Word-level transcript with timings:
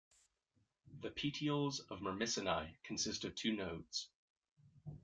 The 1.03 1.11
petioles 1.11 1.81
of 1.91 1.99
Myrmicinae 1.99 2.73
consist 2.81 3.23
of 3.23 3.35
two 3.35 3.53
nodes. 3.55 4.07